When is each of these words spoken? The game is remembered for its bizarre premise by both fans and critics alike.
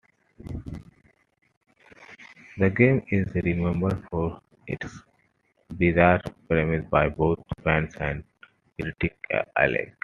The 2.57 2.71
game 2.71 3.05
is 3.11 3.31
remembered 3.35 4.03
for 4.09 4.41
its 4.65 4.97
bizarre 5.77 6.23
premise 6.49 6.87
by 6.89 7.09
both 7.09 7.37
fans 7.63 7.93
and 7.99 8.23
critics 8.79 9.15
alike. 9.55 9.95